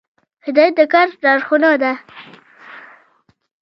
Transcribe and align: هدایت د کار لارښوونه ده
هدایت 0.45 0.73
د 0.79 0.81
کار 0.93 1.07
لارښوونه 1.23 1.69
ده 1.81 1.93